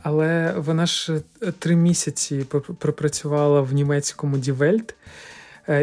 [0.04, 1.21] Але вона ж
[1.60, 2.45] три місяці
[2.80, 4.96] пропрацювала в німецькому Die Welt.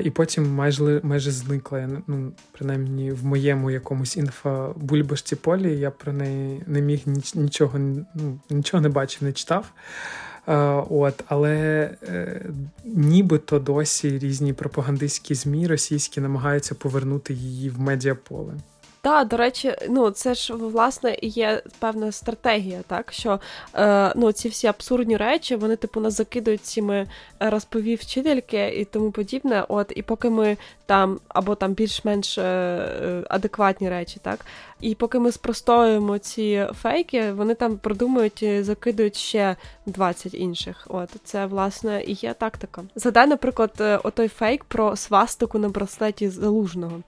[0.04, 1.88] І потім майже майже зникла.
[2.06, 7.00] Ну, принаймні в моєму якомусь інфобульбашці полі я про неї не міг
[7.34, 7.78] нічого
[8.14, 9.72] ну, нічого не бачив, не читав.
[10.90, 11.54] От, Але
[12.08, 12.42] е,
[12.84, 18.52] нібито досі різні пропагандистські змі російські намагаються повернути її в медіаполе.
[19.08, 23.40] Так, до речі, ну це ж власне є певна стратегія, так що
[23.74, 27.06] е, ну ці всі абсурдні речі, вони типу нас закидують цими
[27.40, 29.64] розповів вчительки і тому подібне.
[29.68, 34.44] От і поки ми там або там більш-менш е, е адекватні речі, так
[34.80, 40.86] і поки ми спростоюємо ці фейки, вони там продумують і закидують ще 20 інших.
[40.88, 42.82] От це власне і є тактика.
[42.94, 47.00] Задай, наприклад, е, отой фейк про свастику на браслеті залужного,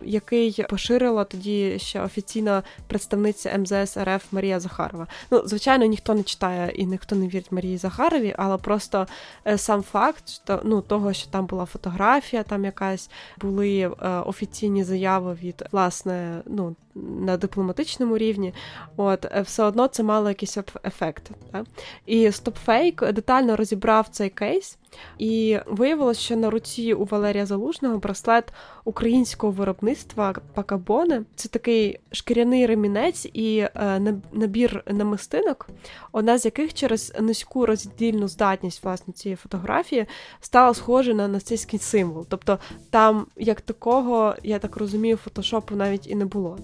[0.00, 5.06] який поширила тоді ще офіційна представниця МЗС РФ Марія Захарова.
[5.30, 9.06] Ну, звичайно, ніхто не читає і ніхто не вірить Марії Захарові, але просто
[9.46, 14.84] е, сам факт, що ну того, що там була фотографія, там якась були е, офіційні
[14.84, 16.76] заяви від власне, ну
[17.20, 18.54] на дипломатичному рівні,
[18.96, 21.30] от е, все одно це мало якийсь ефект.
[21.52, 21.66] Так?
[22.06, 24.78] І StopFake детально розібрав цей кейс.
[25.18, 28.52] І виявилося, що на руці у Валерія Залужного браслет
[28.84, 31.22] українського виробництва Пакабоне.
[31.34, 34.00] Це такий шкіряний ремінець і е,
[34.32, 35.68] набір намистинок,
[36.12, 40.06] одна з яких через низьку роздільну здатність власне цієї фотографії
[40.40, 42.26] стала схожа на нацистський символ.
[42.28, 42.58] Тобто
[42.90, 46.58] там, як такого, я так розумію, фотошопу навіть і не було.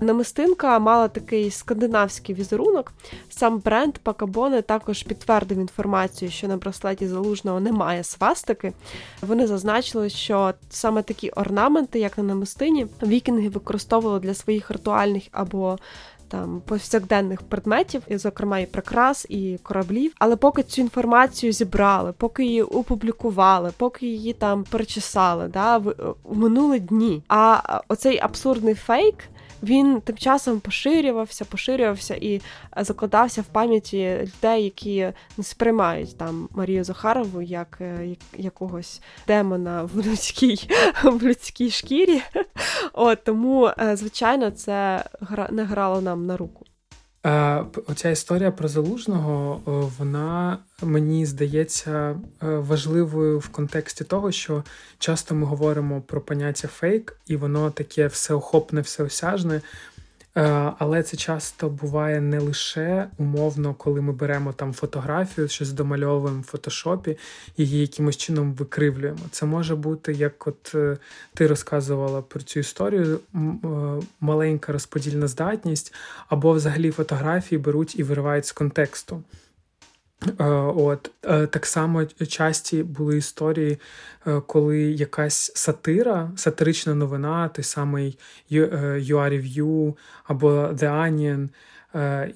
[0.00, 2.92] Намистинка мала такий скандинавський візерунок.
[3.28, 8.72] Сам бренд Пакабони також підтвердив інформацію, що на браслеті залужного немає свастики.
[9.22, 15.78] Вони зазначили, що саме такі орнаменти, як на намистині, вікінги використовували для своїх ритуальних або
[16.28, 20.12] там повсякденних предметів, і, зокрема, і прикрас, і кораблів.
[20.18, 25.82] Але поки цю інформацію зібрали, поки її опублікували, поки її там перечесали, да,
[26.32, 27.22] минули дні.
[27.28, 29.14] А оцей абсурдний фейк
[29.62, 32.40] він тим часом поширювався, поширювався і
[32.76, 39.82] закладався в пам'яті людей, які не сприймають там Марію Захарову як, е, як якогось демона
[39.82, 40.68] в людській
[41.04, 42.22] в людській шкірі.
[42.92, 45.04] От Тому, е, звичайно, це
[45.50, 46.65] не грало нам на руку.
[47.86, 49.60] Оця історія про залужного,
[49.98, 54.64] вона мені здається е, важливою в контексті того, що
[54.98, 59.60] часто ми говоримо про поняття фейк, і воно таке всеохопне, всеосяжне.
[60.36, 66.40] Е, але це часто буває не лише умовно, коли ми беремо там фотографію, щось домальовуємо
[66.40, 67.18] в фотошопі,
[67.56, 69.18] її якимось чином викривлюємо.
[69.30, 70.96] Це може бути, як от е,
[71.34, 73.38] ти розказувала про цю історію, е,
[74.20, 75.94] маленька розподільна здатність,
[76.28, 79.22] або взагалі фотографії беруть і виривають з контексту.
[80.40, 80.44] Е,
[80.76, 83.78] от е, так само часті були історії,
[84.26, 88.18] е, коли якась сатира, сатирична новина, той самий
[88.50, 91.48] UR Review або The Onion,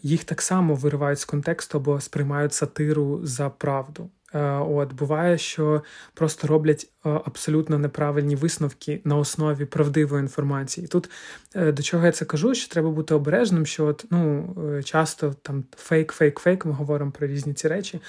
[0.03, 4.11] їх так само виривають з контексту або сприймають сатиру за правду.
[4.35, 5.83] Е, от буває, що
[6.15, 10.87] просто роблять е, абсолютно неправильні висновки на основі правдивої інформації.
[10.87, 11.11] Тут
[11.57, 15.65] е, до чого я це кажу, що треба бути обережним, що от, ну, часто там
[15.77, 18.01] фейк, фейк, фейк, ми говоримо про різні ці речі,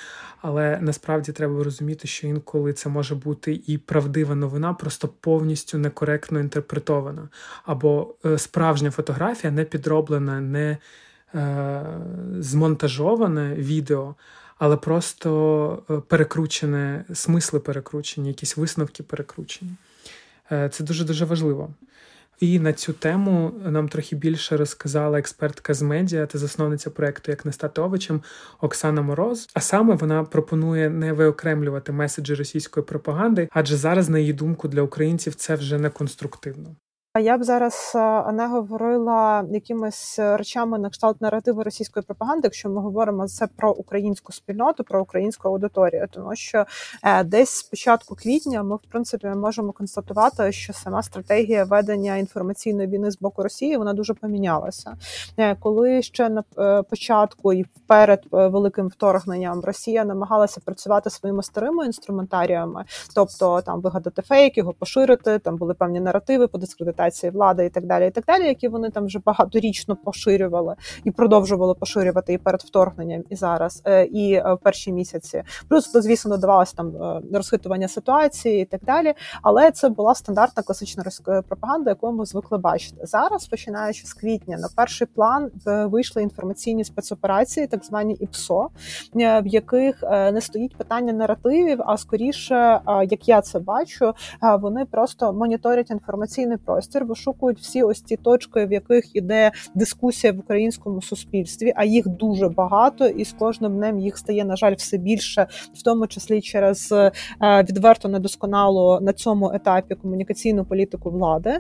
[0.41, 6.39] але насправді треба розуміти, що інколи це може бути і правдива новина, просто повністю некоректно
[6.39, 7.29] інтерпретована,
[7.63, 10.77] або справжня фотографія не підроблена, не
[11.35, 11.83] е,
[12.39, 14.15] змонтажоване відео
[14.61, 19.71] але просто е, перекручене, смисли перекручені, якісь висновки перекручені.
[20.51, 21.69] Е, це дуже дуже важливо.
[22.39, 27.45] І на цю тему нам трохи більше розказала експертка з медіа та засновниця проекту Як
[27.45, 28.21] не стати овочем
[28.59, 29.49] Оксана Мороз.
[29.53, 34.81] А саме вона пропонує не виокремлювати меседжі російської пропаганди, адже зараз, на її думку, для
[34.81, 36.75] українців це вже не конструктивно.
[37.13, 42.69] А я б зараз е, не говорила якимись речами на кшталт наративи російської пропаганди, якщо
[42.69, 46.65] ми говоримо це про українську спільноту, про українську аудиторію, тому що
[47.03, 52.87] е, десь з початку квітня ми в принципі можемо констатувати, що сама стратегія ведення інформаційної
[52.87, 54.97] війни з боку Росії вона дуже помінялася.
[55.37, 56.43] Е, коли ще на
[56.83, 64.57] початку і перед великим вторгненням Росія намагалася працювати своїми старими інструментаріями, тобто там вигадати фейк,
[64.57, 68.25] його поширити, там були певні наративи по дискредитації експлуатації влади і так далі, і так
[68.25, 73.81] далі, які вони там вже багаторічно поширювали і продовжували поширювати і перед вторгненням, і зараз,
[73.85, 75.43] е, і е, в перші місяці.
[75.69, 79.13] Плюс, звісно, додавалось там е, розхитування ситуації і так далі.
[79.41, 81.03] Але це була стандартна класична
[81.47, 83.05] пропаганда, яку ми звикли бачити.
[83.05, 88.69] Зараз, починаючи з квітня, на перший план вийшли інформаційні спецоперації, так звані ІПСО,
[89.13, 94.13] в яких не стоїть питання наративів, а скоріше, як я це бачу,
[94.59, 100.33] вони просто моніторять інформаційний простір простір вишукують всі ось ці точки, в яких іде дискусія
[100.33, 104.75] в українському суспільстві, а їх дуже багато, і з кожним днем їх стає на жаль
[104.77, 111.59] все більше, в тому числі через е, відверто недосконалу на цьому етапі комунікаційну політику влади,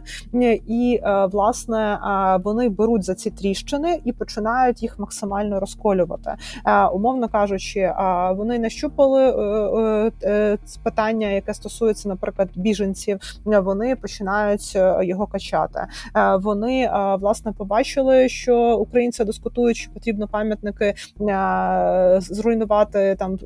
[0.67, 1.99] і е, власне
[2.43, 6.35] вони беруть за ці тріщини і починають їх максимально розколювати.
[6.65, 7.93] Е, умовно кажучи,
[8.35, 9.21] вони нащупали
[10.83, 13.19] питання, яке стосується, наприклад, біженців.
[13.45, 15.79] Вони починають його його качати.
[16.15, 20.95] Е, вони е, власне побачили, що українці дискутують, що потрібно пам'ятники е,
[22.19, 23.37] зруйнувати там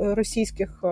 [0.00, 0.84] російських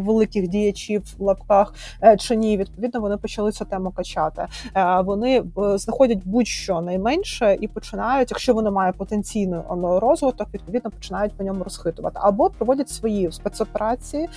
[0.00, 2.56] великих діячів в лапках е, чи ні.
[2.56, 4.46] Відповідно, вони почали цю тему качати.
[4.76, 11.32] Е, вони е, знаходять будь-що найменше і починають, якщо воно має потенційний розвиток, відповідно починають
[11.32, 14.28] по ньому розхитувати або проводять свої спецоперації.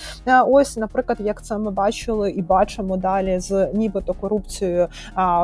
[0.46, 4.88] Ось, наприклад, як це ми бачили і бачимо далі з нібито корупцією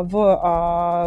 [0.01, 0.13] в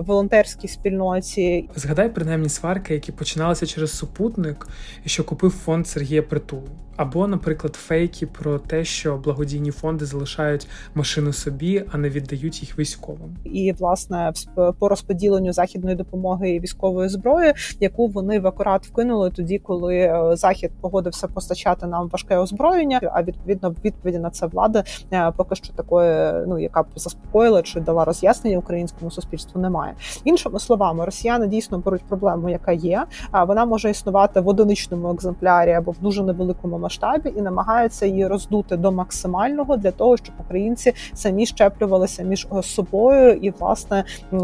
[0.05, 1.69] волонтерській спільноті.
[1.75, 4.67] Згадай принаймні сварки, які починалися через супутник,
[5.05, 6.69] що купив фонд Сергія Притули.
[6.95, 12.79] Або, наприклад, фейки про те, що благодійні фонди залишають машину собі, а не віддають їх
[12.79, 13.37] військовим.
[13.43, 14.33] І власне
[14.79, 20.35] по розподіленню західної допомоги і військової зброї, яку вони в акурат вкинули тоді, коли е,
[20.35, 22.99] захід погодився постачати нам важке озброєння.
[23.13, 27.79] А відповідно відповіді на це влада е, поки що такої, ну яка б заспокоїла чи
[27.79, 29.93] дала роз'яснення українському суспільству, немає.
[30.23, 33.05] Іншими словами, росіяни дійсно беруть проблему, яка є.
[33.31, 38.27] А вона може існувати в одиничному екземплярі або в дуже невеликому масштабі, і намагаються її
[38.27, 44.37] роздути до максимального для того, щоб українці самі щеплювалися між собою, і власне е,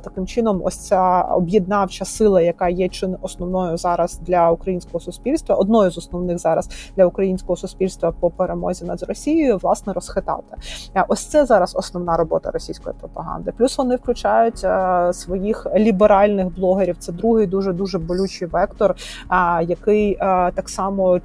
[0.00, 5.54] таким чином, ось ця об'єднавча сила, яка є чи не основною зараз для українського суспільства,
[5.54, 10.56] одною з основних зараз для українського суспільства по перемозі над Росією, власне, розхитати.
[10.96, 13.52] Е, ось це зараз основна робота російської пропаганди.
[13.58, 16.96] Плюс вони включають е, своїх ліберальних блогерів.
[16.98, 18.94] Це другий дуже дуже болючий вектор,
[19.62, 20.16] який
[20.54, 21.20] так само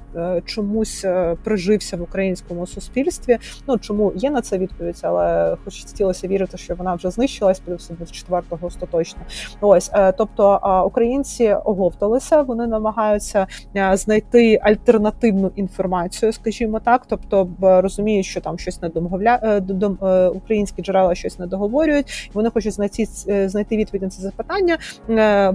[0.56, 1.04] чомусь
[1.44, 3.38] прижився в українському суспільстві.
[3.68, 7.90] Ну чому є на це відповідь, але хоч хотілося вірити, що вона вже знищилась, плюс
[7.90, 9.20] 24-го остаточно.
[9.60, 13.46] Ось тобто українці оговталися, вони намагаються
[13.92, 19.62] знайти альтернативну інформацію, скажімо так, тобто розуміють, що там щось не домовля е,
[20.02, 22.30] е, українські джерела щось не договорюють.
[22.34, 24.78] Вони хочуть знайти е, знайти відповідь на це запитання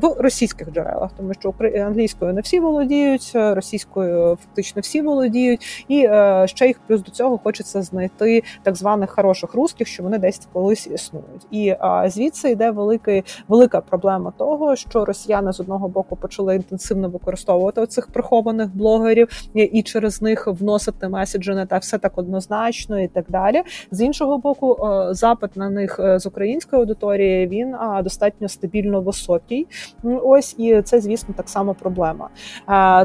[0.01, 6.09] в російських джерелах, тому що англійською не всі володіють, російською фактично всі володіють, і
[6.45, 10.87] ще їх плюс до цього хочеться знайти так званих хороших русських, що вони десь колись
[10.87, 11.47] існують.
[11.51, 11.75] І
[12.05, 18.07] звідси йде великий велика проблема того, що росіяни з одного боку почали інтенсивно використовувати цих
[18.07, 23.63] прихованих блогерів і через них вносити меседжі не так все так однозначно і так далі.
[23.91, 24.77] З іншого боку,
[25.11, 29.67] запит на них е, з української аудиторії він достатньо стабільно високий.
[30.03, 32.29] Ось і це, звісно, так само проблема.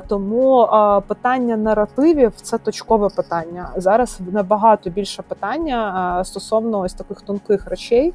[0.08, 0.68] Тому
[1.08, 3.70] питання наративів це точкове питання.
[3.76, 8.14] Зараз набагато більше питання стосовно ось таких тонких речей,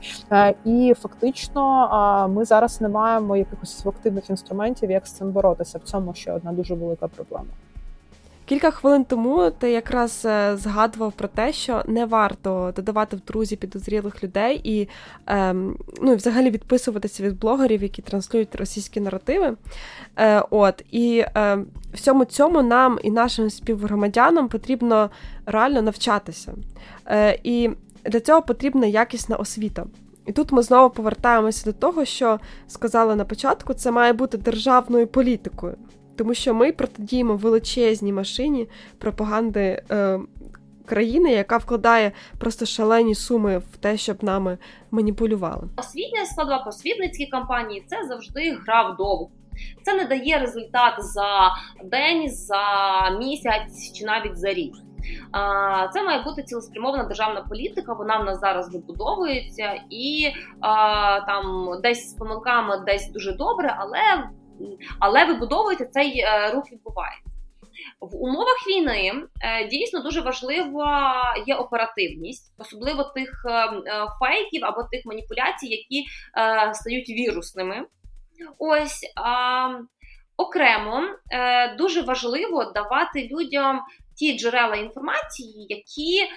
[0.65, 5.77] і фактично ми зараз не маємо якихось активних інструментів, як з цим боротися.
[5.77, 7.49] В цьому ще одна дуже велика проблема.
[8.51, 13.55] Кілька хвилин тому ти якраз е, згадував про те, що не варто додавати в друзі
[13.55, 14.87] підозрілих людей і
[15.27, 19.57] ем, ну, взагалі відписуватися від блогерів, які транслюють російські наративи.
[20.17, 21.57] Е, От і е,
[21.93, 25.09] всьому цьому нам і нашим співгромадянам потрібно
[25.45, 26.53] реально навчатися.
[27.05, 27.69] Е, І
[28.05, 29.85] для цього потрібна якісна освіта.
[30.25, 35.07] І тут ми знову повертаємося до того, що сказали на початку, це має бути державною
[35.07, 35.75] політикою
[36.15, 40.19] тому що ми протидіємо величезній машині пропаганди е,
[40.85, 44.57] країни, яка вкладає просто шалені суми в те, щоб нами
[44.91, 45.67] маніпулювали.
[45.77, 49.29] Освітня складова просвітницькі кампанії це завжди гра вдовго.
[49.83, 51.51] Це не дає результат за
[51.83, 52.63] день, за
[53.19, 54.73] місяць чи навіть за рік.
[55.93, 57.93] Це має бути цілеспрямована державна політика.
[57.93, 60.27] Вона в нас зараз вибудовується і
[61.27, 64.29] там десь з помилками, десь дуже добре, але
[64.99, 67.37] але вибудовується цей е, рух відбувається.
[68.01, 73.69] В умовах війни е, дійсно дуже важлива є оперативність, особливо тих е,
[74.19, 76.05] фейків або тих маніпуляцій, які
[76.73, 77.85] стають вірусними.
[78.57, 79.05] Ось
[80.37, 81.03] окремо
[81.77, 83.81] дуже важливо давати людям
[84.15, 86.29] ті джерела інформації, які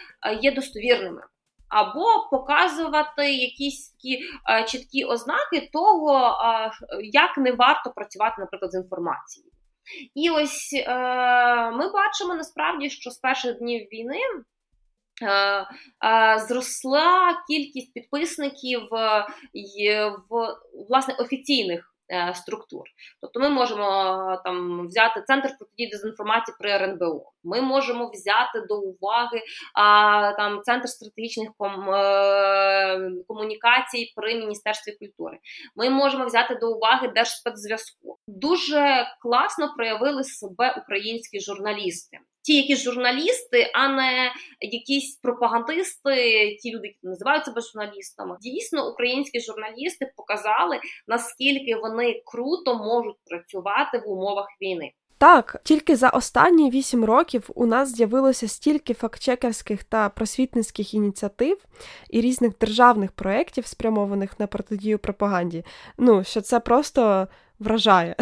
[0.42, 1.22] є достовірними
[1.68, 4.18] або показувати якісь такі
[4.50, 6.70] е, чіткі ознаки того, е,
[7.02, 9.50] як не варто працювати, наприклад, з інформацією.
[10.14, 10.90] І ось е,
[11.70, 14.20] ми бачимо насправді, що з перших днів війни.
[16.48, 20.56] Зросла кількість підписників в
[20.88, 21.93] власне офіційних
[22.34, 22.82] структур.
[23.20, 23.84] Тобто ми можемо
[24.32, 27.32] е, там взяти центр протидії дезінформації при РНБО.
[27.44, 29.42] Ми можемо взяти до уваги
[29.74, 35.38] а, там центр стратегічних ком, е, комунікацій при міністерстві культури.
[35.76, 38.18] Ми можемо взяти до уваги Держспецзв'язку.
[38.26, 46.14] Дуже класно проявили себе українські журналісти ті, які журналісти, а не якісь пропагандисти,
[46.62, 48.36] ті люди, які називають себе журналістами.
[48.40, 54.92] Дійсно, українські журналісти показали наскільки вони круто можуть працювати в умовах війни.
[55.18, 61.58] Так, тільки за останні вісім років у нас з'явилося стільки фактчекерських та просвітницьких ініціатив
[62.10, 65.64] і різних державних проєктів, спрямованих на протидію пропаганді.
[65.98, 67.28] Ну, що це просто
[67.58, 68.16] вражає.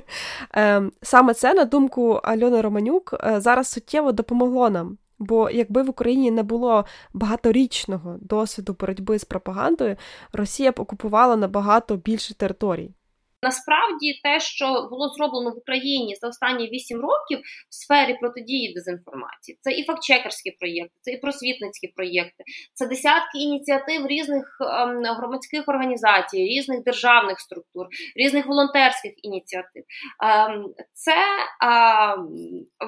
[0.52, 4.98] Ем, саме це, на думку Альони Романюк, е, зараз суттєво допомогло нам.
[5.18, 9.96] Бо якби в Україні не було багаторічного досвіду боротьби з пропагандою,
[10.32, 12.90] Росія б окупувала набагато більше територій.
[13.44, 17.38] Насправді, те, що було зроблено в Україні за останні 8 років
[17.70, 24.06] в сфері протидії дезінформації, це і фактчекерські проєкти, це і просвітницькі проєкти, це десятки ініціатив
[24.06, 27.86] різних ем, громадських організацій, різних державних структур,
[28.16, 29.84] різних волонтерських ініціатив.
[30.22, 31.16] Ем, це
[31.62, 32.28] ем,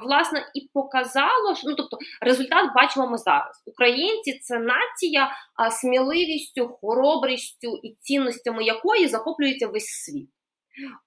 [0.03, 3.63] власне і показало, що ну тобто результат бачимо ми зараз.
[3.67, 5.31] Українці це нація
[5.71, 10.31] сміливістю, хоробрістю і цінностями якої захоплюється весь світ.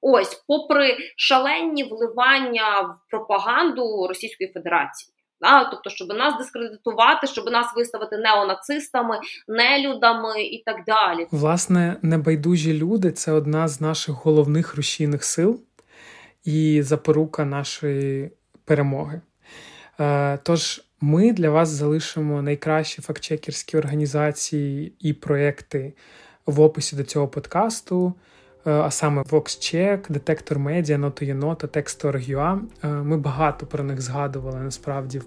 [0.02, 5.14] Ось, попри шалені вливання в пропаганду Російської Федерації.
[5.42, 5.64] Да?
[5.64, 11.28] Тобто, щоб нас дискредитувати, щоб нас виставити неонацистами, нелюдами і так далі.
[11.32, 15.62] Власне, небайдужі люди це одна з наших головних рушійних сил
[16.44, 18.32] і запорука нашої
[18.66, 19.22] перемоги.
[20.00, 25.94] Е, тож ми для вас залишимо найкращі фактчекерські організації і проекти
[26.46, 28.14] в описі до цього подкасту.
[28.66, 32.60] Е, а саме VoxCheck, Детектор Медіа, Text.org.ua.
[32.84, 35.22] Е, ми багато про них згадували насправді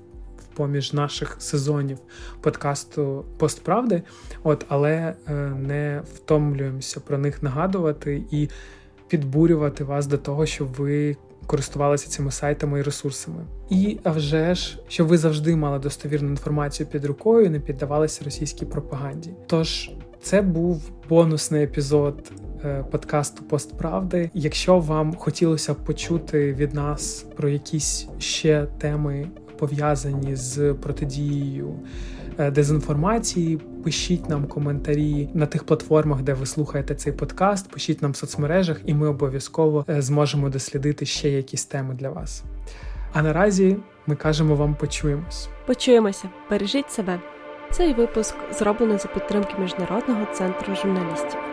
[0.55, 1.99] поміж наших сезонів
[2.41, 4.03] подкасту Постправди,
[4.43, 8.49] от але е, не втомлюємося про них нагадувати і
[9.09, 11.17] підбурювати вас до того, щоб ви
[11.47, 13.45] користувалися цими сайтами і ресурсами.
[13.71, 18.25] І а вже ж, щоб ви завжди мали достовірну інформацію під рукою, і не піддавалися
[18.25, 19.31] російській пропаганді.
[19.47, 19.91] Тож
[20.23, 22.33] це був бонусний епізод
[22.65, 24.31] е, подкасту Постправди.
[24.35, 31.75] Якщо вам хотілося почути від нас про якісь ще теми пов'язані з протидією
[32.39, 37.71] е, дезінформації, пишіть нам коментарі на тих платформах, де ви слухаєте цей подкаст.
[37.71, 42.45] Пишіть нам в соцмережах, і ми обов'язково е, зможемо дослідити ще якісь теми для вас.
[43.13, 45.49] А наразі ми кажемо вам почуємось.
[45.67, 47.32] Почуємося, бережіть себе.
[47.73, 51.52] Цей випуск зроблений за підтримки міжнародного центру журналістів.